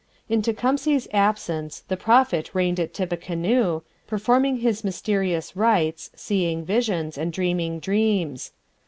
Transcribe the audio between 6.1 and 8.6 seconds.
seeing visions, and dreaming dreams.